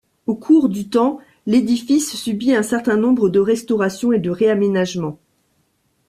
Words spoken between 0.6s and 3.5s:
du temps, l'édifice subit un certain nombre de